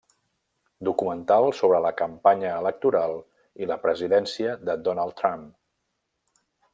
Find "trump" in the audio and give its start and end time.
5.23-5.45